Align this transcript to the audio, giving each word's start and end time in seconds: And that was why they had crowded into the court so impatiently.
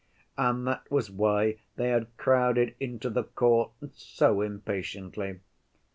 And 0.35 0.65
that 0.65 0.89
was 0.89 1.11
why 1.11 1.57
they 1.75 1.89
had 1.89 2.17
crowded 2.17 2.73
into 2.79 3.07
the 3.07 3.25
court 3.25 3.69
so 3.93 4.41
impatiently. 4.41 5.41